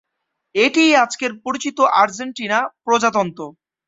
[0.55, 3.41] এটিই আজকের পরিচিত আর্জেন্টিনা প্রজাতন্ত্র।